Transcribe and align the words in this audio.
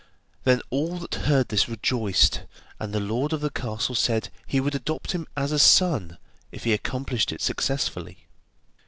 Then 0.45 0.63
all 0.71 0.97
who 0.97 1.07
heard 1.25 1.49
this 1.49 1.69
rejoiced, 1.69 2.41
and 2.79 2.91
the 2.91 2.99
lord 2.99 3.33
of 3.33 3.41
the 3.41 3.51
castle 3.51 3.93
said 3.93 4.29
he 4.47 4.59
would 4.59 4.73
adopt 4.73 5.11
him 5.11 5.27
as 5.37 5.51
a 5.51 5.59
son 5.59 6.17
if 6.51 6.63
he 6.63 6.73
accomplished 6.73 7.31
it 7.31 7.39
successfully. 7.39 8.25